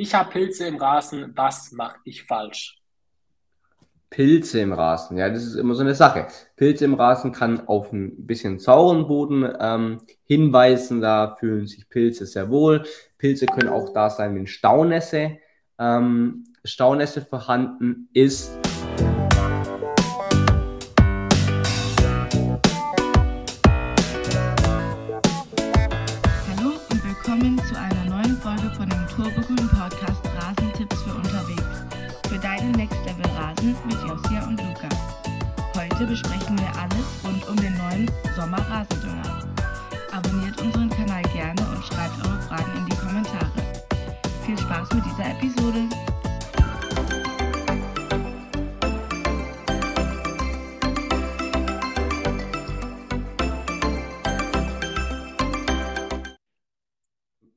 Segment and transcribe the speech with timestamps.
[0.00, 2.80] Ich habe Pilze im Rasen, was mache ich falsch?
[4.10, 6.28] Pilze im Rasen, ja, das ist immer so eine Sache.
[6.54, 12.26] Pilze im Rasen kann auf ein bisschen sauren Boden ähm, hinweisen, da fühlen sich Pilze
[12.26, 12.84] sehr wohl.
[13.18, 15.38] Pilze können auch da sein, wenn Staunässe,
[15.80, 18.56] ähm, Staunässe vorhanden ist.
[35.98, 39.48] Heute besprechen wir alles rund um den neuen Sommer-Rasendünger.
[40.12, 43.50] Abonniert unseren Kanal gerne und schreibt eure Fragen in die Kommentare.
[44.46, 45.88] Viel Spaß mit dieser Episode!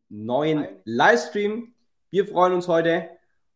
[0.09, 1.75] Neuen Livestream.
[2.09, 3.09] Wir freuen uns heute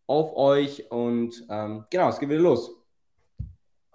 [0.05, 2.74] auf euch und ähm, genau, es geht wieder los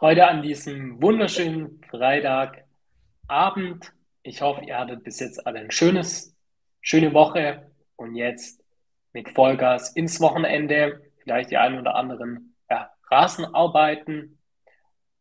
[0.01, 3.93] heute an diesem wunderschönen Freitagabend.
[4.23, 6.35] Ich hoffe, ihr hattet bis jetzt alle ein schönes,
[6.81, 8.65] schöne Woche und jetzt
[9.13, 11.03] mit Vollgas ins Wochenende.
[11.23, 14.39] Vielleicht die einen oder anderen ja, Rasenarbeiten.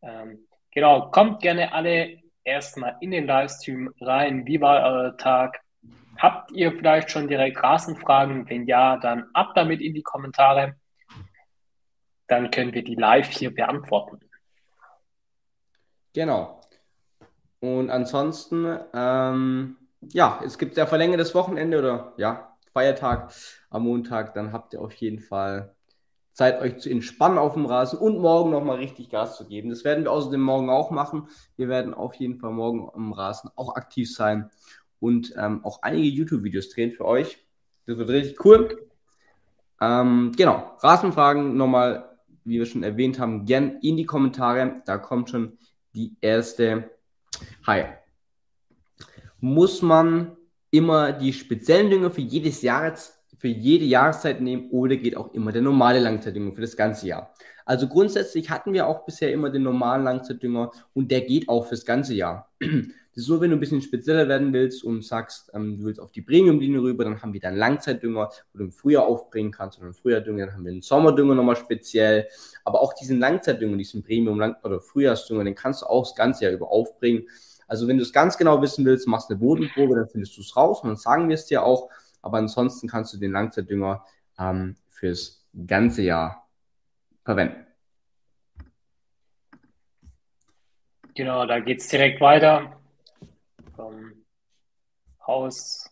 [0.01, 4.47] Ähm, genau, kommt gerne alle erstmal in den Livestream rein.
[4.47, 5.59] Wie war euer Tag?
[6.17, 8.49] Habt ihr vielleicht schon direkt Rasenfragen?
[8.49, 10.75] Wenn ja, dann ab damit in die Kommentare.
[12.27, 14.21] Dann können wir die live hier beantworten.
[16.13, 16.61] Genau.
[17.59, 23.33] Und ansonsten, ähm, ja, es gibt ja verlängertes Wochenende oder ja, Feiertag
[23.69, 25.75] am Montag, dann habt ihr auf jeden Fall
[26.33, 29.69] Zeit, euch zu entspannen auf dem Rasen und morgen nochmal richtig Gas zu geben.
[29.69, 31.27] Das werden wir außerdem morgen auch machen.
[31.57, 34.49] Wir werden auf jeden Fall morgen am Rasen auch aktiv sein
[35.01, 37.45] und ähm, auch einige YouTube-Videos drehen für euch.
[37.85, 38.87] Das wird richtig cool.
[39.81, 44.81] Ähm, genau, Rasenfragen nochmal, wie wir schon erwähnt haben, gern in die Kommentare.
[44.85, 45.57] Da kommt schon
[45.99, 46.89] die erste.
[47.67, 47.85] Hi.
[49.41, 50.37] Muss man
[50.71, 52.93] immer die speziellen Dünger für jedes Jahr,
[53.37, 57.33] für jede Jahreszeit nehmen oder geht auch immer der normale Langzeitdünger für das ganze Jahr?
[57.65, 61.85] Also grundsätzlich hatten wir auch bisher immer den normalen Langzeitdünger und der geht auch fürs
[61.85, 62.49] ganze Jahr.
[63.27, 66.21] Nur, wenn du ein bisschen spezieller werden willst und sagst, ähm, du willst auf die
[66.21, 69.93] Premium-Linie rüber, dann haben wir dann Langzeitdünger, wo du im Frühjahr aufbringen kannst und im
[69.93, 72.27] Frühjahrdünger, dann haben wir einen Sommerdünger nochmal speziell.
[72.63, 76.53] Aber auch diesen Langzeitdünger, diesen Premium- oder Frühjahrsdünger, den kannst du auch das ganze Jahr
[76.53, 77.27] über aufbringen.
[77.67, 80.55] Also wenn du es ganz genau wissen willst, machst eine Bodenprobe, dann findest du es
[80.55, 81.89] raus und dann sagen wir es dir auch.
[82.21, 84.03] Aber ansonsten kannst du den Langzeitdünger
[84.37, 86.47] ähm, fürs ganze Jahr
[87.23, 87.65] verwenden.
[91.15, 92.78] Genau, da geht es direkt weiter
[93.79, 94.25] ähm,
[95.25, 95.89] Haus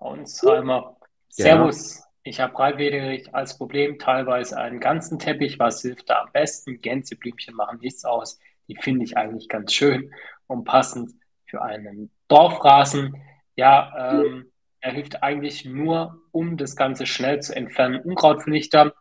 [0.00, 0.96] Hauensheimer.
[1.28, 1.98] Servus.
[1.98, 2.04] Ja.
[2.24, 5.58] Ich habe breitwedrig als Problem teilweise einen ganzen Teppich.
[5.58, 6.80] Was hilft da am besten?
[6.80, 8.38] Gänseblümchen machen nichts aus.
[8.68, 10.12] Die finde ich eigentlich ganz schön
[10.46, 11.12] und passend
[11.46, 13.16] für einen Dorfrasen.
[13.56, 18.00] Ja, ähm, er hilft eigentlich nur, um das Ganze schnell zu entfernen.
[18.00, 18.94] Unkrautvernichter,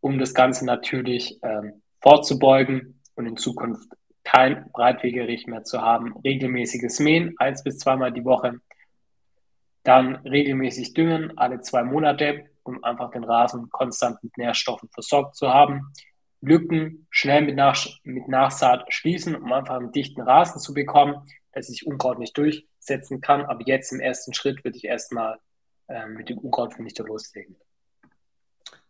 [0.00, 3.88] um das Ganze natürlich ähm, vorzubeugen und in Zukunft
[4.26, 6.14] kein Breitwegerich mehr zu haben.
[6.24, 8.58] Regelmäßiges Mähen, eins bis zweimal die Woche.
[9.84, 15.54] Dann regelmäßig düngen, alle zwei Monate, um einfach den Rasen konstant mit Nährstoffen versorgt zu
[15.54, 15.92] haben.
[16.40, 21.22] Lücken schnell mit, Nach mit Nachsaat schließen, um einfach einen dichten Rasen zu bekommen,
[21.52, 23.44] dass sich Unkraut nicht durchsetzen kann.
[23.44, 25.38] Aber jetzt im ersten Schritt würde ich erstmal
[25.86, 27.54] äh, mit dem Unkrautvernichter loslegen.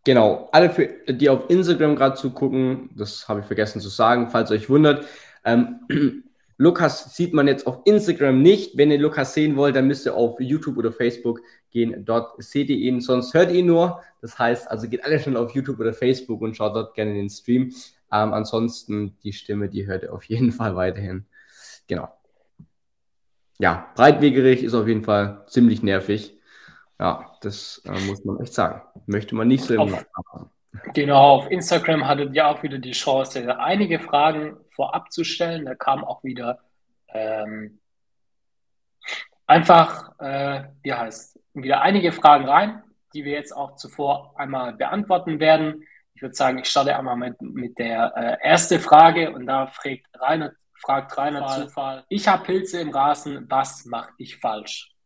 [0.03, 4.49] Genau, alle, für, die auf Instagram gerade zugucken, das habe ich vergessen zu sagen, falls
[4.51, 5.05] euch wundert,
[5.47, 5.79] ähm,
[6.57, 8.77] Lukas sieht man jetzt auf Instagram nicht.
[8.77, 12.03] Wenn ihr Lukas sehen wollt, dann müsst ihr auf YouTube oder Facebook gehen.
[12.03, 14.01] Dort seht ihr ihn, sonst hört ihr ihn nur.
[14.21, 17.29] Das heißt, also geht alle schnell auf YouTube oder Facebook und schaut dort gerne den
[17.29, 17.73] Stream.
[18.11, 21.25] Ähm, ansonsten die Stimme, die hört ihr auf jeden Fall weiterhin.
[21.87, 22.09] Genau.
[23.59, 26.39] Ja, breitwegerig ist auf jeden Fall ziemlich nervig.
[26.99, 28.81] Ja, das äh, muss man echt sagen.
[29.05, 30.05] Möchte man nicht so im auf,
[30.93, 35.65] Genau, auf Instagram hattet ihr auch wieder die Chance, einige Fragen vorab zu stellen.
[35.65, 36.59] Da kamen auch wieder
[37.09, 37.79] ähm,
[39.45, 42.83] einfach, äh, wie heißt, wieder einige Fragen rein,
[43.13, 45.85] die wir jetzt auch zuvor einmal beantworten werden.
[46.13, 50.07] Ich würde sagen, ich starte einmal mit, mit der äh, erste Frage und da fragt
[50.19, 52.03] Rainer, fragt Rainer Zufall.
[52.09, 54.96] Ich habe Pilze im Rasen, was mache ich falsch?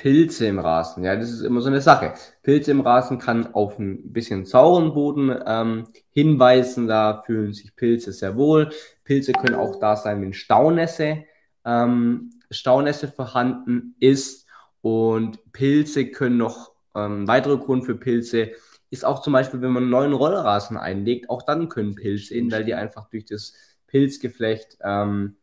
[0.00, 2.14] Pilze im Rasen, ja, das ist immer so eine Sache.
[2.42, 8.14] Pilze im Rasen kann auf ein bisschen sauren Boden ähm, hinweisen, da fühlen sich Pilze
[8.14, 8.70] sehr wohl.
[9.04, 11.24] Pilze können auch da sein, wenn Staunässe,
[11.66, 14.46] ähm, Staunässe vorhanden ist
[14.80, 18.52] und Pilze können noch ähm, weitere Grund für Pilze
[18.88, 22.50] ist auch zum Beispiel, wenn man einen neuen Rollrasen einlegt, auch dann können Pilze in,
[22.50, 23.52] weil die einfach durch das
[23.86, 25.36] Pilzgeflecht ähm,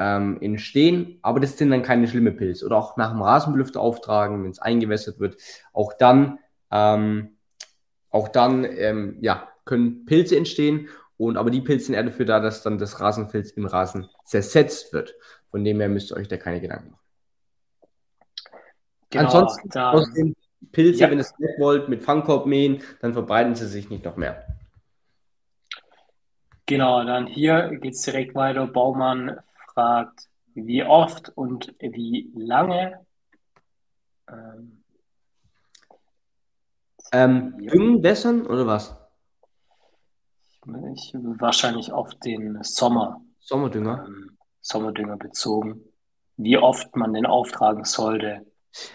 [0.00, 1.18] ähm, entstehen.
[1.20, 2.64] Aber das sind dann keine schlimmen Pilze.
[2.64, 5.36] Oder auch nach dem Rasenbelüfter auftragen, wenn es eingewässert wird.
[5.74, 6.38] Auch dann,
[6.70, 7.36] ähm,
[8.08, 10.88] auch dann ähm, ja, können Pilze entstehen.
[11.18, 14.94] Und aber die Pilze sind eher dafür da, dass dann das Rasenfilz im Rasen zersetzt
[14.94, 15.14] wird.
[15.50, 17.00] Von dem her müsst ihr euch da keine Gedanken machen.
[19.10, 20.34] Genau, Ansonsten da, aus den
[20.72, 21.10] Pilze, ja.
[21.10, 24.46] wenn ihr es nicht wollt, mit Fangkorb mähen, dann verbreiten sie sich nicht noch mehr.
[26.64, 28.66] Genau, dann hier geht es direkt weiter.
[28.66, 29.40] Baumann
[29.72, 33.06] fragt, wie oft und wie lange.
[34.28, 34.82] Ähm,
[37.12, 38.96] ähm, düngen, wässern oder was?
[40.94, 43.20] Ich, wahrscheinlich auf den Sommer.
[43.40, 44.04] Sommerdünger.
[44.06, 45.80] Ähm, Sommerdünger bezogen.
[46.36, 48.46] Wie oft man den auftragen sollte.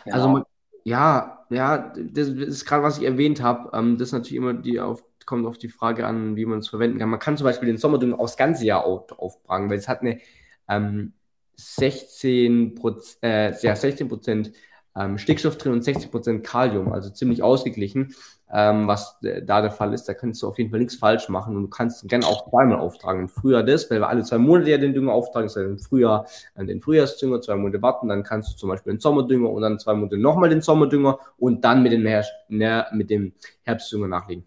[0.03, 0.15] Genau.
[0.15, 0.45] Also
[0.83, 3.75] ja, ja, das ist gerade, was ich erwähnt habe.
[3.77, 6.69] Ähm, das ist natürlich immer die auf, kommt auf die Frage an, wie man es
[6.69, 7.09] verwenden kann.
[7.09, 10.19] Man kann zum Beispiel den Sommerdünger aufs ganze Jahr auf, aufbringen, weil es hat eine
[10.67, 11.13] ähm,
[11.57, 12.75] 16
[13.21, 14.51] äh, ja, 16 Prozent
[14.95, 18.15] ähm, Stickstoff drin und 60 Prozent Kalium, also ziemlich ausgeglichen,
[18.51, 20.05] ähm, was äh, da der Fall ist.
[20.05, 22.79] Da kannst du auf jeden Fall nichts falsch machen und du kannst gerne auch zweimal
[22.79, 23.21] auftragen.
[23.21, 25.79] Im Frühjahr das, weil wir alle zwei Monate ja den Dünger auftragen, das heißt im
[25.79, 26.25] Frühjahr
[26.55, 29.79] äh, den Frühjahrsdünger, zwei Monate warten, dann kannst du zum Beispiel den Sommerdünger und dann
[29.79, 33.33] zwei Monate nochmal den Sommerdünger und dann mit dem, Her ne, mit dem
[33.63, 34.45] Herbstdünger nachlegen.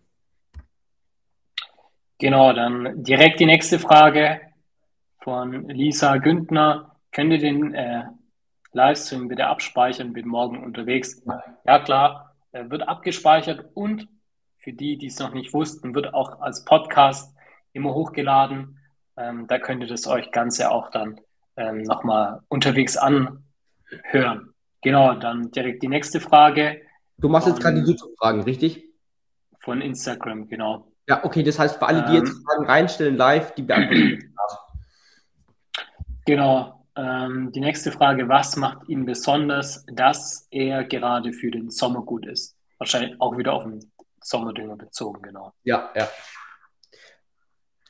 [2.20, 4.40] Genau, dann direkt die nächste Frage
[5.28, 6.96] von Lisa Güntner.
[7.12, 8.04] Könnt ihr den äh,
[8.72, 11.22] Livestream bitte abspeichern, bin morgen unterwegs?
[11.66, 14.08] Ja, klar, er wird abgespeichert und
[14.56, 17.36] für die, die es noch nicht wussten, wird auch als Podcast
[17.74, 18.78] immer hochgeladen.
[19.18, 21.20] Ähm, da könnt ihr das euch Ganze auch dann
[21.58, 24.54] ähm, nochmal unterwegs anhören.
[24.80, 26.80] Genau, dann direkt die nächste Frage.
[27.18, 28.82] Du machst jetzt gerade die YouTube-Fragen, richtig?
[29.60, 30.90] Von Instagram, genau.
[31.06, 34.27] Ja, okay, das heißt, für alle, die jetzt ähm, Fragen reinstellen live, die beantworten
[36.28, 36.84] Genau.
[36.94, 42.26] Ähm, die nächste Frage, was macht ihn besonders, dass er gerade für den Sommer gut
[42.26, 42.54] ist?
[42.76, 43.90] Wahrscheinlich auch wieder auf den
[44.20, 45.54] Sommerdünger bezogen, genau.
[45.64, 46.06] Ja, ja.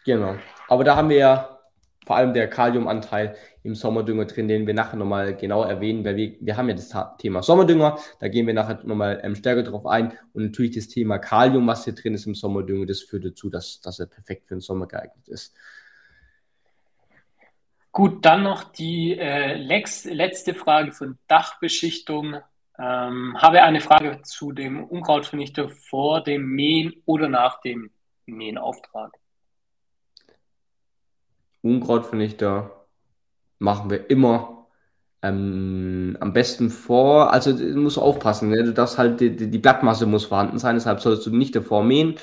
[0.05, 0.37] Genau.
[0.69, 1.58] Aber da haben wir ja
[2.06, 6.37] vor allem der Kaliumanteil im Sommerdünger drin, den wir nachher nochmal genau erwähnen, weil wir,
[6.40, 10.17] wir haben ja das Thema Sommerdünger, da gehen wir nachher nochmal ähm, stärker drauf ein
[10.32, 13.81] und natürlich das Thema Kalium, was hier drin ist im Sommerdünger, das führt dazu, dass,
[13.81, 15.56] dass er perfekt für den Sommer geeignet ist.
[17.98, 22.36] Gut, dann noch die äh, letzte Frage von Dachbeschichtung.
[22.78, 27.90] Ähm, habe eine Frage zu dem Unkrautvernichter vor dem Mähen oder nach dem
[28.24, 29.10] Mähenauftrag.
[31.62, 32.86] Unkrautvernichter
[33.58, 34.68] machen wir immer
[35.22, 37.32] ähm, am besten vor.
[37.32, 38.62] Also du musst aufpassen, ne?
[38.62, 42.14] du darfst halt die, die, Blattmasse muss vorhanden sein, deshalb solltest du nicht davor mähen.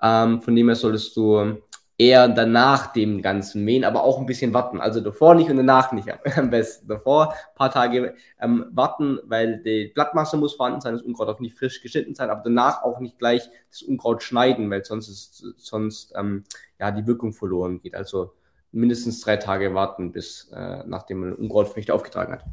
[0.00, 1.60] Ähm, von dem her solltest du
[1.98, 4.80] eher danach dem ganzen Mähen, aber auch ein bisschen warten.
[4.80, 6.08] Also davor nicht und danach nicht.
[6.36, 11.02] Am besten davor ein paar Tage ähm, warten, weil die Blattmasse muss vorhanden sein, das
[11.02, 14.84] Unkraut darf nicht frisch geschnitten sein, aber danach auch nicht gleich das Unkraut schneiden, weil
[14.84, 16.44] sonst ist, sonst ähm,
[16.78, 17.96] ja die Wirkung verloren geht.
[17.96, 18.32] Also
[18.70, 22.44] mindestens drei Tage warten, bis äh, nachdem man Unkrautfrüchte aufgetragen hat.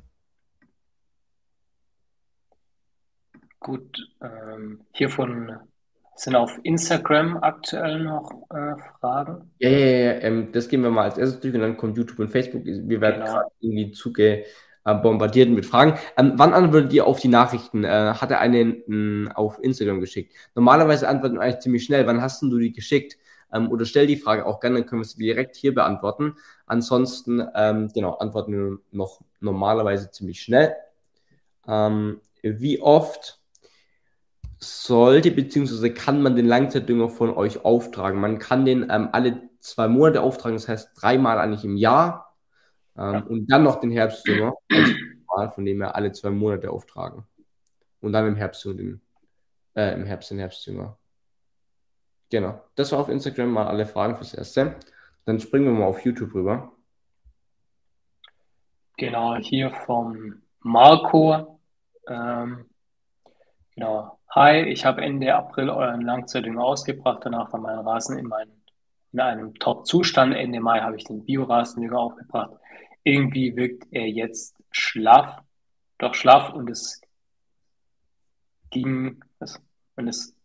[3.60, 5.58] Gut, ähm, hier von
[6.16, 9.52] sind auf Instagram aktuell noch äh, Fragen?
[9.60, 12.20] Ja, ja, ja, ähm, das gehen wir mal als erstes durch und dann kommt YouTube
[12.20, 12.64] und Facebook.
[12.66, 13.34] Wir werden genau.
[13.34, 14.46] gerade irgendwie zuge
[14.86, 16.00] äh, bombardiert mit Fragen.
[16.18, 17.84] Ähm, wann antwortet ihr auf die Nachrichten?
[17.84, 20.34] Äh, hat er einen mh, auf Instagram geschickt?
[20.56, 22.08] Normalerweise antworten wir eigentlich ziemlich schnell.
[22.08, 23.18] Wann hast du die geschickt?
[23.54, 26.36] Ähm, oder stell die Frage auch gerne, dann können wir sie direkt hier beantworten.
[26.66, 30.76] Ansonsten, ähm, genau, antworten wir noch normalerweise ziemlich schnell.
[31.68, 33.40] Ähm, wie oft
[34.66, 35.90] sollte bzw.
[35.92, 38.20] kann man den Langzeitdünger von euch auftragen.
[38.20, 42.36] Man kann den ähm, alle zwei Monate auftragen, das heißt dreimal eigentlich im Jahr
[42.98, 43.20] ähm, ja.
[43.22, 44.54] und dann noch den Herbstdünger,
[45.54, 47.24] von dem her alle zwei Monate auftragen.
[48.02, 49.02] Und dann im Herbst den,
[49.76, 50.98] äh, im Herbst den Herbstdünger.
[52.30, 52.62] Genau.
[52.76, 54.76] Das war auf Instagram mal alle Fragen fürs Erste.
[55.26, 56.72] Dann springen wir mal auf YouTube rüber.
[58.98, 61.60] Genau, hier vom Marco.
[62.08, 62.66] Ähm,
[63.74, 64.15] genau.
[64.30, 67.22] Hi, ich habe Ende April euren Langzeitdünger ausgebracht.
[67.24, 68.50] Danach war mein Rasen in, mein,
[69.14, 70.36] in einem Top-Zustand.
[70.36, 72.52] Ende Mai habe ich den Biorasendünger aufgebracht.
[73.04, 75.42] Irgendwie wirkt er jetzt schlaff,
[75.98, 77.02] doch schlaff und es
[78.72, 79.24] ging,
[79.96, 80.36] und es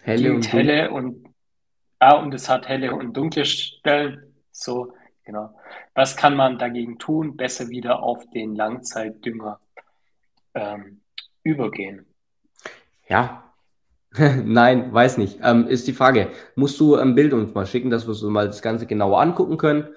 [0.00, 1.28] helle und helle und
[1.98, 4.34] ah, und es hat helle und dunkle Stellen.
[4.52, 5.54] So, genau.
[5.94, 7.36] Was kann man dagegen tun?
[7.36, 9.60] Besser wieder auf den Langzeitdünger
[10.54, 11.02] ähm,
[11.42, 12.06] übergehen.
[13.10, 13.44] Ja,
[14.44, 15.40] Nein, weiß nicht.
[15.42, 16.30] Ähm, ist die Frage.
[16.56, 19.58] Musst du ein Bild uns mal schicken, dass wir uns mal das Ganze genauer angucken
[19.58, 19.88] können?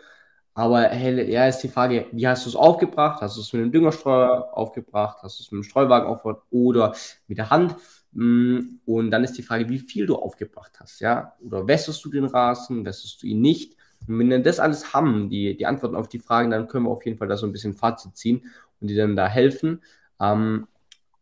[0.55, 3.21] Aber hey, ja, ist die Frage, wie hast du es aufgebracht?
[3.21, 5.19] Hast du es mit dem Düngerstreuer aufgebracht?
[5.23, 6.95] Hast du es mit dem Streuwagen aufgebracht oder
[7.27, 7.75] mit der Hand?
[8.13, 11.33] Mm, und dann ist die Frage, wie viel du aufgebracht hast, ja?
[11.41, 13.75] Oder wässerst du den Rasen, wässerst du ihn nicht?
[14.07, 16.91] Und wenn wir das alles haben, die, die Antworten auf die Fragen, dann können wir
[16.91, 18.45] auf jeden Fall da so ein bisschen Fazit ziehen
[18.81, 19.81] und dir dann da helfen.
[20.19, 20.67] Ähm,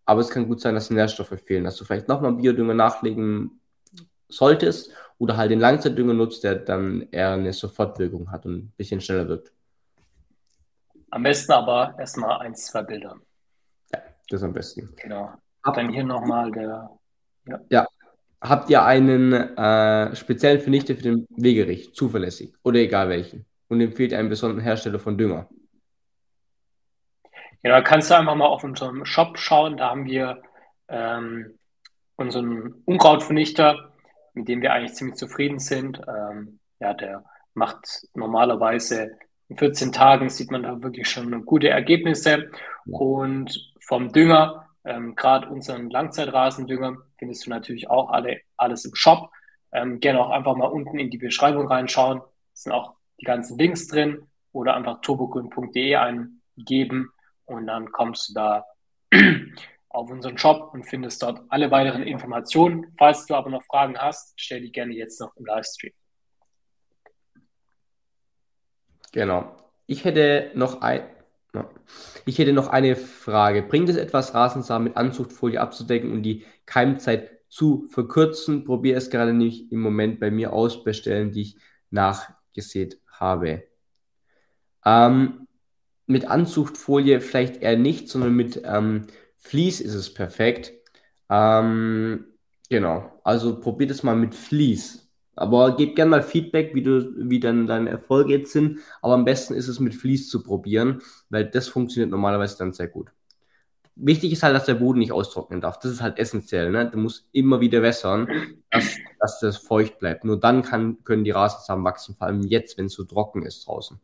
[0.06, 3.62] aber es kann gut sein, dass die Nährstoffe fehlen, dass du vielleicht nochmal Biodünger nachlegen
[4.28, 9.02] solltest oder halt den Langzeitdünger nutzt, der dann eher eine Sofortwirkung hat und ein bisschen
[9.02, 9.52] schneller wirkt.
[11.12, 13.18] Am besten aber erstmal ein, zwei Bilder.
[13.94, 14.94] Ja, das ist am besten.
[14.96, 15.32] Genau.
[15.64, 16.90] Hab, dann hier nochmal der.
[17.48, 17.60] Ja.
[17.70, 17.88] ja.
[18.42, 23.46] Habt ihr einen äh, speziellen Vernichter für den Wegerich, zuverlässig oder egal welchen?
[23.68, 25.48] Und empfiehlt einen besonderen Hersteller von Dünger?
[27.64, 29.78] Ja, da kannst du einfach mal auf unserem Shop schauen.
[29.78, 30.42] Da haben wir
[30.88, 31.60] ähm,
[32.16, 33.94] unseren Unkrautvernichter,
[34.34, 36.02] mit dem wir eigentlich ziemlich zufrieden sind.
[36.08, 42.50] Ähm, ja, der macht normalerweise in 14 Tagen sieht man da wirklich schon gute Ergebnisse.
[42.86, 42.98] Ja.
[42.98, 49.30] Und vom Dünger, ähm, gerade unseren Langzeitrasendünger, findest du natürlich auch alle, alles im Shop.
[49.74, 52.20] Ähm, gerne auch einfach mal unten in die Beschreibung reinschauen.
[52.20, 57.12] Da sind auch die ganzen Links drin oder einfach turbogrün.de eingeben
[57.52, 58.66] und dann kommst du da
[59.90, 62.94] auf unseren Shop und findest dort alle weiteren Informationen.
[62.98, 65.94] Falls du aber noch Fragen hast, stell die gerne jetzt noch im Livestream.
[69.12, 69.56] Genau.
[69.88, 71.04] Ich hätte noch ein,
[72.26, 73.62] ich hätte noch eine Frage.
[73.62, 78.64] Bringt es etwas, Rasensamen mit Anzuchtfolie abzudecken und die Keimzeit zu verkürzen?
[78.64, 81.58] Probiere es gerade nicht im Moment bei mir aus, bestellen, die ich
[81.90, 83.64] nachgesät habe.
[84.86, 85.48] Ähm,
[86.12, 90.74] mit Anzuchtfolie vielleicht eher nicht, sondern mit ähm, Vlies ist es perfekt.
[91.30, 92.26] Ähm,
[92.70, 95.10] genau, also probiert es mal mit Vlies.
[95.36, 98.80] Aber gebt gerne mal Feedback, wie, du, wie dann deine Erfolge jetzt sind.
[99.02, 102.88] Aber am besten ist es mit Vlies zu probieren, weil das funktioniert normalerweise dann sehr
[102.90, 103.12] gut.
[103.96, 105.80] Wichtig ist halt, dass der Boden nicht austrocknen darf.
[105.80, 106.72] Das ist halt essentiell.
[106.72, 106.90] Ne?
[106.90, 108.28] Du musst immer wieder wässern,
[108.70, 110.26] dass, dass das feucht bleibt.
[110.26, 113.68] Nur dann kann, können die Rasensamen wachsen, vor allem jetzt, wenn es so trocken ist
[113.68, 114.00] draußen.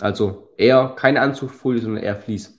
[0.00, 2.58] Also eher keine Anzuchtfolie, sondern eher Vlies.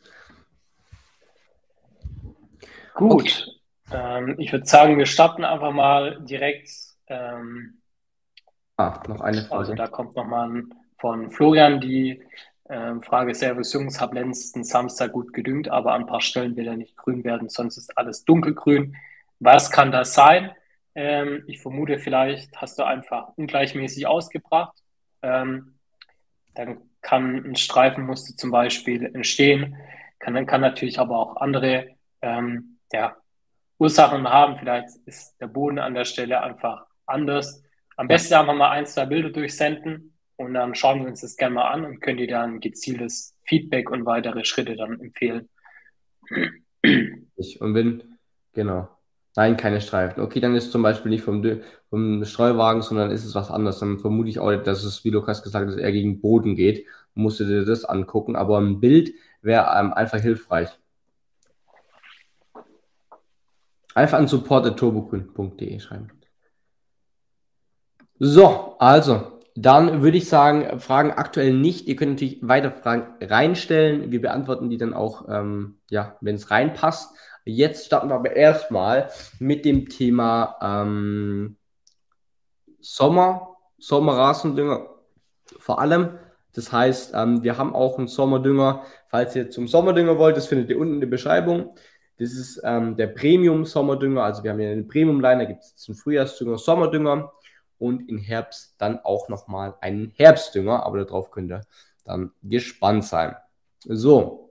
[2.94, 3.24] Gut.
[3.24, 3.54] Okay.
[3.92, 6.70] Ähm, ich würde sagen, wir starten einfach mal direkt.
[7.08, 7.82] Ähm,
[8.78, 9.60] ah, noch eine Frage.
[9.60, 10.64] Also da kommt nochmal
[10.98, 12.24] von Florian die
[12.70, 16.68] ähm, Frage: Servus Jungs, hab letzten Samstag gut gedüngt, aber an ein paar Stellen will
[16.68, 18.96] er nicht grün werden, sonst ist alles dunkelgrün.
[19.40, 20.52] Was kann das sein?
[20.96, 24.78] Ähm, ich vermute, vielleicht hast du einfach ungleichmäßig ausgebracht.
[25.22, 25.76] Ähm,
[26.54, 29.78] dann kann ein Streifenmuster zum Beispiel entstehen,
[30.20, 31.90] kann, kann natürlich aber auch andere
[32.22, 33.16] ähm, ja,
[33.78, 34.58] Ursachen haben.
[34.58, 37.64] Vielleicht ist der Boden an der Stelle einfach anders.
[37.98, 41.56] Am besten einfach mal ein, zwei Bilder durchsenden und dann schauen wir uns das gerne
[41.56, 45.50] mal an und können dir dann gezieltes Feedback und weitere Schritte dann empfehlen.
[47.36, 48.18] Ich, und wenn,
[48.54, 48.90] genau.
[49.36, 50.22] Nein, keine Streifen.
[50.22, 51.44] Okay, dann ist zum Beispiel nicht vom,
[51.90, 53.80] vom Streuwagen, sondern ist es was anderes.
[53.80, 56.86] Dann vermute ich auch, dass es, wie Lukas gesagt hat, eher gegen Boden geht.
[57.16, 58.36] Musst du dir das angucken.
[58.36, 60.70] Aber ein Bild wäre ähm, einfach hilfreich.
[63.96, 66.10] Einfach an support.turbogrün.de schreiben.
[68.20, 71.88] So, also, dann würde ich sagen, Fragen aktuell nicht.
[71.88, 74.12] Ihr könnt natürlich weiter Fragen reinstellen.
[74.12, 77.16] Wir beantworten die dann auch, ähm, ja, wenn es reinpasst.
[77.46, 79.10] Jetzt starten wir aber erstmal
[79.40, 81.58] mit dem Thema ähm,
[82.80, 84.94] Sommer, Sommerrasendünger
[85.58, 86.20] vor allem.
[86.54, 88.84] Das heißt, ähm, wir haben auch einen Sommerdünger.
[89.08, 91.76] Falls ihr zum Sommerdünger wollt, das findet ihr unten in der Beschreibung.
[92.18, 94.24] Das ist ähm, der Premium-Sommerdünger.
[94.24, 97.34] Also wir haben hier eine Premium-Line, da gibt es einen Frühjahrsdünger, Sommerdünger
[97.80, 100.86] und im Herbst dann auch nochmal einen Herbstdünger.
[100.86, 101.62] Aber darauf könnt ihr
[102.06, 103.36] dann gespannt sein.
[103.80, 104.43] So,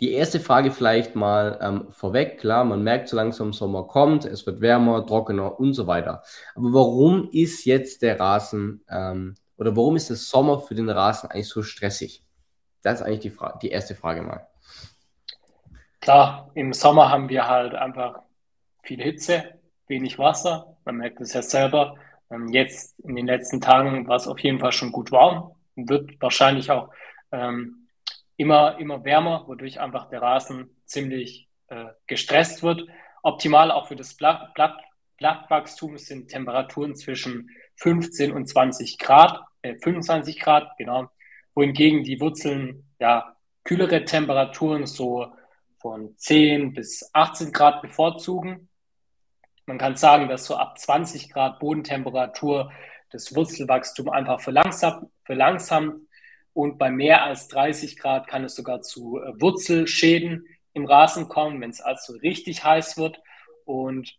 [0.00, 2.38] die erste Frage vielleicht mal ähm, vorweg.
[2.38, 6.22] Klar, man merkt so langsam, Sommer kommt, es wird wärmer, trockener und so weiter.
[6.54, 11.30] Aber warum ist jetzt der Rasen ähm, oder warum ist der Sommer für den Rasen
[11.30, 12.24] eigentlich so stressig?
[12.82, 14.46] Das ist eigentlich die, Fra die erste Frage mal.
[16.00, 18.20] Klar, im Sommer haben wir halt einfach
[18.82, 19.44] viel Hitze,
[19.86, 20.76] wenig Wasser.
[20.84, 21.96] Man merkt es ja selber.
[22.30, 25.52] Ähm, jetzt in den letzten Tagen war es auf jeden Fall schon gut warm.
[25.76, 26.90] Wird wahrscheinlich auch
[27.32, 27.83] ähm,
[28.36, 32.86] immer, immer wärmer, wodurch einfach der Rasen ziemlich äh, gestresst wird.
[33.22, 34.76] Optimal auch für das Blatt, Blatt,
[35.18, 41.08] Blattwachstum sind Temperaturen zwischen 15 und 20 Grad, äh, 25 Grad, genau.
[41.54, 45.32] Wohingegen die Wurzeln ja kühlere Temperaturen, so
[45.78, 48.68] von 10 bis 18 Grad bevorzugen.
[49.66, 52.72] Man kann sagen, dass so ab 20 Grad Bodentemperatur
[53.10, 56.02] das Wurzelwachstum einfach verlangsamt, verlangsamt
[56.54, 61.60] und bei mehr als 30 Grad kann es sogar zu äh, Wurzelschäden im Rasen kommen,
[61.60, 63.20] wenn es also richtig heiß wird.
[63.64, 64.16] Und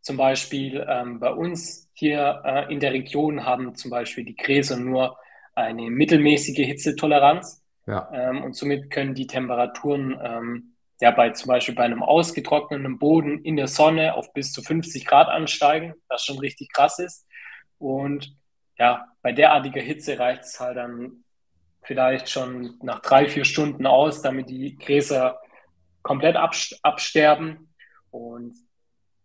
[0.00, 4.76] zum Beispiel ähm, bei uns hier äh, in der Region haben zum Beispiel die Gräser
[4.76, 5.18] nur
[5.54, 7.62] eine mittelmäßige Hitzetoleranz.
[7.86, 8.08] Ja.
[8.12, 13.44] Ähm, und somit können die Temperaturen ähm, ja bei zum Beispiel bei einem ausgetrockneten Boden
[13.44, 17.26] in der Sonne auf bis zu 50 Grad ansteigen, was schon richtig krass ist.
[17.78, 18.34] Und
[18.78, 21.23] ja, bei derartiger Hitze reicht es halt dann
[21.84, 25.38] vielleicht schon nach drei, vier Stunden aus, damit die Gräser
[26.02, 27.68] komplett absterben.
[28.10, 28.54] Und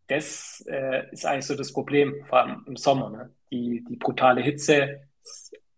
[0.07, 3.09] das äh, ist eigentlich so das Problem, vor allem im Sommer.
[3.09, 3.33] Ne?
[3.51, 5.01] Die, die brutale Hitze,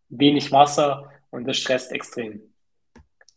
[0.09, 2.41] wenig Wasser und das stresst extrem.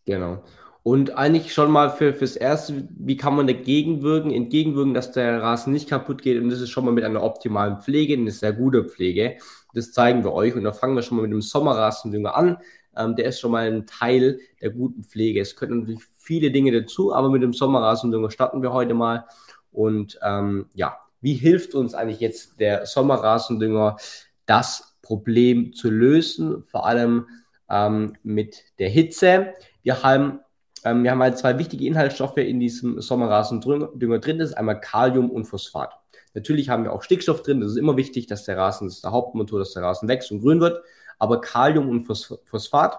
[0.06, 0.44] Genau.
[0.82, 5.40] Und eigentlich schon mal für, fürs Erste, wie kann man dagegen wirken, entgegenwirken, dass der
[5.40, 6.38] Rasen nicht kaputt geht?
[6.38, 9.38] Und das ist schon mal mit einer optimalen Pflege, eine sehr gute Pflege.
[9.72, 10.54] Das zeigen wir euch.
[10.54, 12.58] Und da fangen wir schon mal mit dem Sommerrasendünger an.
[12.96, 15.40] Ähm, der ist schon mal ein Teil der guten Pflege.
[15.40, 19.26] Es können natürlich viele Dinge dazu, aber mit dem Sommerrasendünger starten wir heute mal.
[19.72, 23.96] Und ähm, ja, wie hilft uns eigentlich jetzt der Sommerrasendünger,
[24.46, 27.26] das Problem zu lösen, vor allem
[27.68, 29.54] ähm, mit der Hitze?
[29.82, 30.40] Wir haben
[30.84, 34.38] ähm, wir haben halt zwei wichtige Inhaltsstoffe in diesem Sommerrasendünger drin.
[34.38, 35.94] Das ist einmal Kalium und Phosphat.
[36.34, 37.60] Natürlich haben wir auch Stickstoff drin.
[37.60, 40.30] Das ist immer wichtig, dass der Rasen, das ist der Hauptmotor, dass der Rasen wächst
[40.30, 40.82] und grün wird.
[41.18, 42.98] Aber Kalium und Phosphat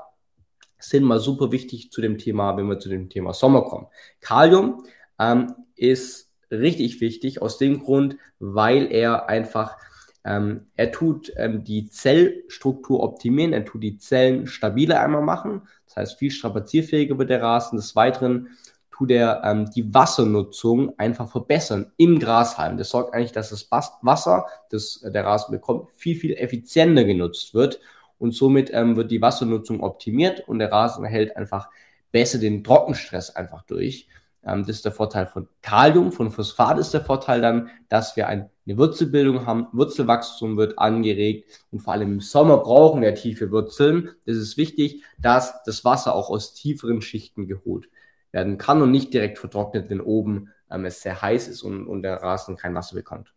[0.79, 3.88] sind mal super wichtig zu dem Thema, wenn wir zu dem Thema Sommer kommen.
[4.22, 4.84] Kalium
[5.19, 9.77] ähm, ist richtig wichtig aus dem Grund, weil er einfach
[10.25, 15.95] ähm, er tut ähm, die Zellstruktur optimieren, er tut die Zellen stabiler einmal machen, das
[15.98, 17.77] heißt viel strapazierfähiger wird der Rasen.
[17.77, 18.50] Des Weiteren
[18.91, 22.77] tut er ähm, die Wassernutzung einfach verbessern im Grashalm.
[22.77, 27.54] Das sorgt eigentlich, dass das Wasser, das äh, der Rasen bekommt, viel, viel effizienter genutzt
[27.54, 27.80] wird
[28.17, 31.69] und somit ähm, wird die Wassernutzung optimiert und der Rasen erhält einfach
[32.12, 34.08] besser den Trockenstress einfach durch.
[34.45, 38.28] Ähm, das ist der Vorteil von Kalium, von Phosphat ist der Vorteil dann, dass wir
[38.28, 43.51] ein, eine Wurzelbildung haben, Wurzelwachstum wird angeregt und vor allem im Sommer brauchen wir tiefe
[43.51, 44.12] Wurzeln.
[44.25, 47.89] Das ist wichtig, dass das Wasser auch aus tieferen Schichten geholt
[48.32, 52.04] werden kann und nicht direkt vertrocknet, wenn oben ähm, es sehr heiß ist und, und
[52.04, 53.35] der Rasen kein Wasser bekommt.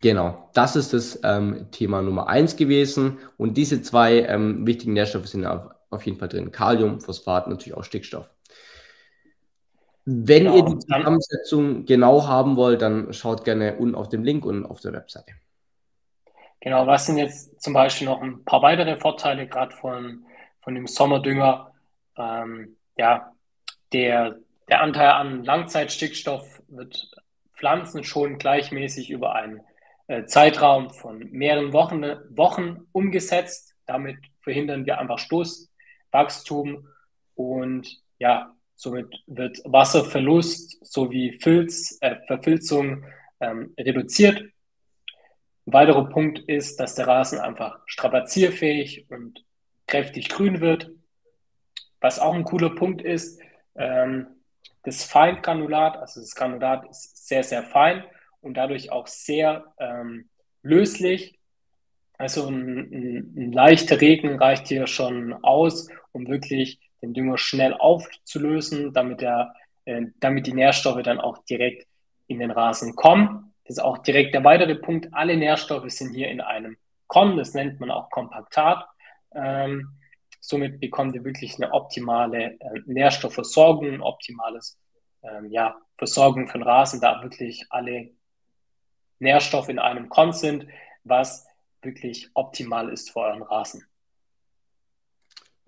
[0.00, 3.18] Genau, das ist das ähm, Thema Nummer eins gewesen.
[3.38, 6.52] Und diese zwei ähm, wichtigen Nährstoffe sind auf, auf jeden Fall drin.
[6.52, 8.30] Kalium, Phosphat, natürlich auch Stickstoff.
[10.04, 10.56] Wenn genau.
[10.56, 14.80] ihr die Zusammensetzung genau haben wollt, dann schaut gerne unten auf dem Link und auf
[14.80, 15.32] der Webseite.
[16.60, 20.24] Genau, was sind jetzt zum Beispiel noch ein paar weitere Vorteile, gerade von,
[20.60, 21.72] von dem Sommerdünger?
[22.16, 23.32] Ähm, ja,
[23.92, 27.10] der, der Anteil an Langzeitstickstoff wird
[27.54, 29.60] Pflanzen schon gleichmäßig über einen
[30.26, 33.74] Zeitraum von mehreren Wochen, Wochen umgesetzt.
[33.86, 35.72] Damit verhindern wir einfach Stoß,
[36.12, 36.86] Wachstum
[37.34, 37.88] und
[38.18, 43.04] ja, somit wird Wasserverlust sowie Filz, äh, Verfilzung
[43.40, 44.40] ähm, reduziert.
[45.66, 49.44] Ein weiterer Punkt ist, dass der Rasen einfach strapazierfähig und
[49.88, 50.90] kräftig grün wird.
[52.00, 53.40] Was auch ein cooler Punkt ist,
[53.74, 54.28] ähm,
[54.84, 58.04] das Feingranulat, also das Granulat ist sehr, sehr fein
[58.40, 60.28] und dadurch auch sehr ähm,
[60.62, 61.38] löslich.
[62.18, 67.74] Also ein, ein, ein leichter Regen reicht hier schon aus, um wirklich den Dünger schnell
[67.74, 71.86] aufzulösen, damit, der, äh, damit die Nährstoffe dann auch direkt
[72.26, 73.52] in den Rasen kommen.
[73.64, 75.08] Das ist auch direkt der weitere Punkt.
[75.12, 78.86] Alle Nährstoffe sind hier in einem Korn, das nennt man auch Kompaktat.
[79.34, 79.90] Ähm,
[80.40, 84.78] somit bekommt ihr wirklich eine optimale äh, Nährstoffversorgung, optimales
[85.22, 88.10] ähm, ja, Versorgung von Rasen, da wirklich alle
[89.18, 90.66] Nährstoffe in einem Korn sind,
[91.04, 91.46] was
[91.82, 93.84] wirklich optimal ist für euren Rasen.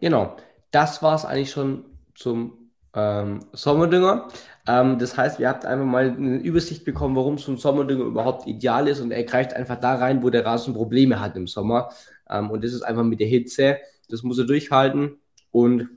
[0.01, 0.37] Genau,
[0.71, 1.85] das war es eigentlich schon
[2.15, 4.29] zum ähm, Sommerdünger.
[4.67, 8.47] Ähm, das heißt, ihr habt einfach mal eine Übersicht bekommen, warum so ein Sommerdünger überhaupt
[8.47, 11.91] ideal ist und er greift einfach da rein, wo der Rasen Probleme hat im Sommer.
[12.29, 13.79] Ähm, und das ist einfach mit der Hitze.
[14.09, 15.19] Das muss er durchhalten
[15.51, 15.89] und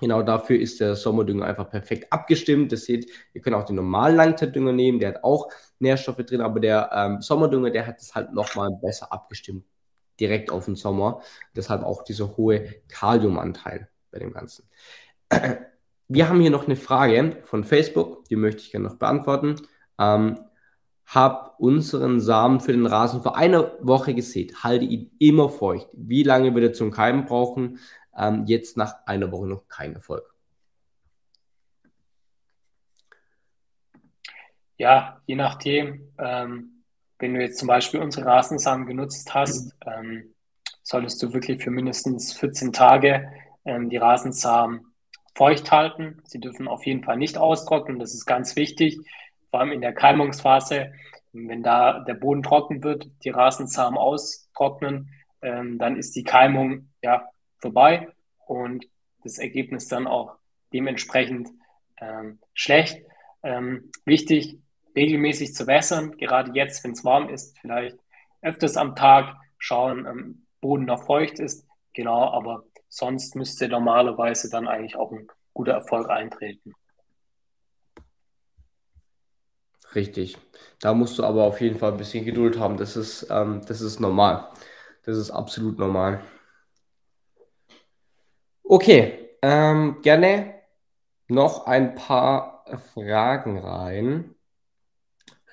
[0.00, 2.72] Genau dafür ist der Sommerdünger einfach perfekt abgestimmt.
[2.72, 6.60] Das seht, ihr könnt auch den normalen Langzeitdünger nehmen, der hat auch Nährstoffe drin, aber
[6.60, 9.64] der ähm, Sommerdünger, der hat es halt nochmal besser abgestimmt,
[10.20, 11.20] direkt auf den Sommer.
[11.54, 14.68] Deshalb auch dieser hohe Kaliumanteil bei dem Ganzen.
[16.10, 19.56] Wir haben hier noch eine Frage von Facebook, die möchte ich gerne noch beantworten.
[19.98, 20.38] Ähm,
[21.04, 25.88] hab unseren Samen für den Rasen vor einer Woche gesät, halte ihn immer feucht.
[25.92, 27.78] Wie lange wird er zum Keimen brauchen?
[28.18, 30.34] ähm, jetzt nach einer Woche noch kein Erfolg.
[34.76, 36.84] Ja, je nachdem, ähm,
[37.18, 40.34] wenn du jetzt zum Beispiel unsere Rasensamen genutzt hast, ähm,
[40.82, 43.30] solltest du wirklich für mindestens 14 Tage
[43.64, 44.92] ähm, die Rasensamen
[45.34, 46.22] feucht halten.
[46.24, 48.98] Sie dürfen auf jeden Fall nicht austrocknen, das ist ganz wichtig,
[49.50, 50.92] vor allem in der Keimungsphase.
[51.32, 55.10] Wenn da der Boden trocken wird, die Rasensamen austrocknen,
[55.42, 58.08] ähm, dann ist die Keimung ja vorbei
[58.46, 58.86] und
[59.22, 60.36] das Ergebnis dann auch
[60.72, 61.48] dementsprechend
[62.00, 63.02] ähm, schlecht.
[63.42, 64.58] Ähm, wichtig,
[64.96, 67.98] regelmäßig zu wässern, gerade jetzt, wenn es warm ist, vielleicht
[68.42, 74.66] öfters am Tag schauen, ähm, Boden noch feucht ist, genau, aber sonst müsste normalerweise dann
[74.66, 76.74] eigentlich auch ein guter Erfolg eintreten.
[79.94, 80.36] Richtig.
[80.80, 82.76] Da musst du aber auf jeden Fall ein bisschen Geduld haben.
[82.76, 84.48] Das ist, ähm, das ist normal.
[85.04, 86.22] Das ist absolut normal.
[88.70, 90.52] Okay, ähm, gerne
[91.26, 94.34] noch ein paar Fragen rein.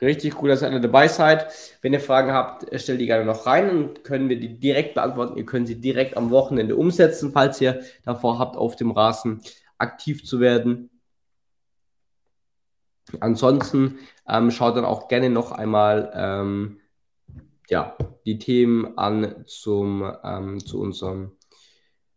[0.02, 1.48] Richtig cool, dass ihr alle dabei seid.
[1.82, 5.38] Wenn ihr Fragen habt, stellt die gerne noch rein und können wir die direkt beantworten.
[5.38, 9.42] Ihr könnt sie direkt am Wochenende umsetzen, falls ihr davor habt, auf dem Rasen
[9.78, 10.90] aktiv zu werden.
[13.22, 13.98] Ansonsten
[14.28, 16.82] ähm, schaut dann auch gerne noch einmal ähm,
[17.70, 21.32] ja, die Themen an zum, ähm, zu unserem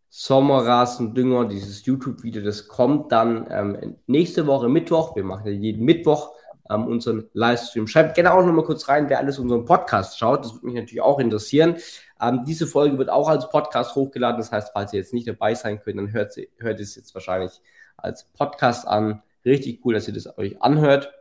[0.09, 5.15] Sommerrasendünger, dieses YouTube-Video, das kommt dann ähm, nächste Woche Mittwoch.
[5.15, 6.31] Wir machen ja jeden Mittwoch
[6.69, 7.87] ähm, unseren Livestream.
[7.87, 10.43] Schreibt gerne auch noch mal kurz rein, wer alles unseren Podcast schaut.
[10.43, 11.77] Das würde mich natürlich auch interessieren.
[12.21, 14.39] Ähm, diese Folge wird auch als Podcast hochgeladen.
[14.39, 17.13] Das heißt, falls ihr jetzt nicht dabei sein könnt, dann hört, sie, hört es jetzt
[17.13, 17.61] wahrscheinlich
[17.97, 19.21] als Podcast an.
[19.45, 21.11] Richtig cool, dass ihr das euch anhört.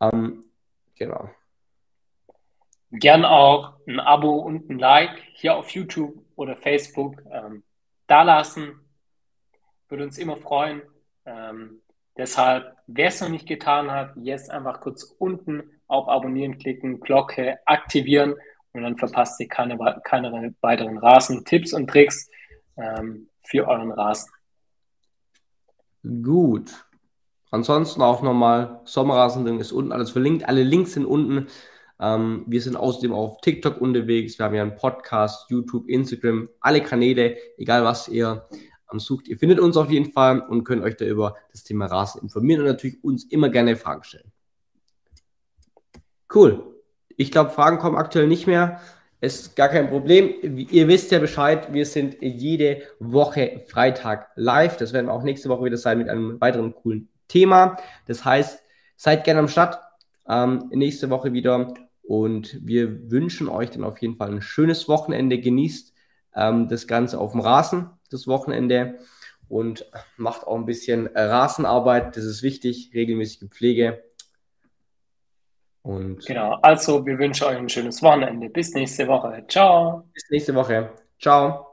[0.00, 0.44] Ähm,
[0.96, 1.30] genau.
[2.92, 7.62] Gern auch ein Abo und ein Like hier auf YouTube oder Facebook ähm,
[8.06, 8.80] da lassen.
[9.88, 10.82] Würde uns immer freuen.
[11.24, 11.82] Ähm,
[12.16, 17.58] deshalb, wer es noch nicht getan hat, jetzt einfach kurz unten auf Abonnieren klicken, Glocke
[17.66, 18.34] aktivieren
[18.72, 22.30] und dann verpasst ihr keine, keine weiteren Rasen, Tipps und Tricks
[22.76, 24.32] ähm, für euren Rasen.
[26.02, 26.86] Gut.
[27.50, 30.48] Ansonsten auch nochmal, Sommerrasending ist unten alles verlinkt.
[30.48, 31.48] Alle Links sind unten.
[32.02, 34.36] Ähm, wir sind außerdem auf TikTok unterwegs.
[34.36, 38.48] Wir haben ja einen Podcast, YouTube, Instagram, alle Kanäle, egal was ihr
[38.92, 39.28] ähm, sucht.
[39.28, 42.62] Ihr findet uns auf jeden Fall und könnt euch da über das Thema Rasen informieren
[42.62, 44.32] und natürlich uns immer gerne Fragen stellen.
[46.34, 46.64] Cool.
[47.16, 48.80] Ich glaube, Fragen kommen aktuell nicht mehr.
[49.20, 50.34] Ist gar kein Problem.
[50.70, 54.76] Ihr wisst ja Bescheid, wir sind jede Woche Freitag live.
[54.76, 57.76] Das werden wir auch nächste Woche wieder sein mit einem weiteren coolen Thema.
[58.08, 58.64] Das heißt,
[58.96, 59.78] seid gerne am Start.
[60.26, 61.72] Ähm, nächste Woche wieder.
[62.02, 65.38] Und wir wünschen euch dann auf jeden Fall ein schönes Wochenende.
[65.38, 65.94] Genießt
[66.34, 68.98] ähm, das Ganze auf dem Rasen, das Wochenende.
[69.48, 69.86] Und
[70.16, 72.16] macht auch ein bisschen Rasenarbeit.
[72.16, 72.90] Das ist wichtig.
[72.94, 74.02] Regelmäßige Pflege.
[75.82, 78.48] Und genau, also wir wünschen euch ein schönes Wochenende.
[78.48, 79.44] Bis nächste Woche.
[79.48, 80.04] Ciao.
[80.14, 80.92] Bis nächste Woche.
[81.20, 81.71] Ciao.